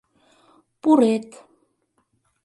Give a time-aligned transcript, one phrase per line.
[0.81, 1.27] —Пурет.